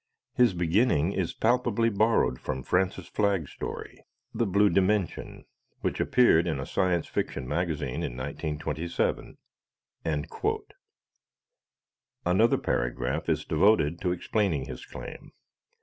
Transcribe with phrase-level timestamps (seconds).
[0.33, 5.45] His beginning is palpably borrowed from Francis Flagg's story, "The Blue Dimension,"
[5.81, 9.37] which appeared in a Science Fiction magazine in 1927."
[12.25, 15.33] Another paragraph is devoted to explaining his claim.